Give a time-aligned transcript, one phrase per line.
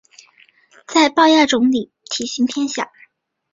[0.87, 2.91] 在豹亚种里体型偏小。